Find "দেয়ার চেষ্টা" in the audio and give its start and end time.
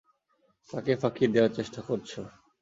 1.33-1.81